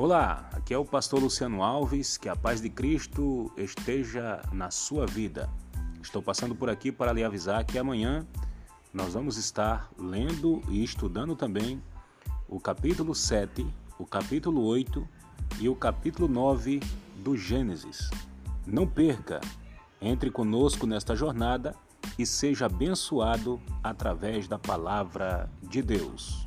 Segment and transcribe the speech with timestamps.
[0.00, 5.04] Olá, aqui é o pastor Luciano Alves, que a paz de Cristo esteja na sua
[5.04, 5.50] vida.
[6.00, 8.24] Estou passando por aqui para lhe avisar que amanhã
[8.94, 11.82] nós vamos estar lendo e estudando também
[12.48, 13.66] o capítulo 7,
[13.98, 15.04] o capítulo 8
[15.58, 16.78] e o capítulo 9
[17.16, 18.08] do Gênesis.
[18.64, 19.40] Não perca,
[20.00, 21.74] entre conosco nesta jornada
[22.16, 26.37] e seja abençoado através da palavra de Deus.